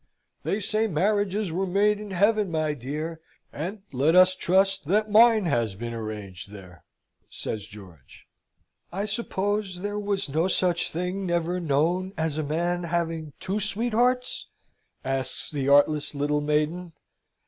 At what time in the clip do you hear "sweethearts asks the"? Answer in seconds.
13.59-15.69